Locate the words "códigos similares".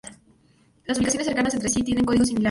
2.05-2.39